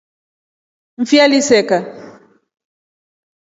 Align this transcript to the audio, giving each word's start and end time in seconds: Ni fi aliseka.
Ni 0.97 1.05
fi 1.11 1.21
aliseka. 1.27 1.77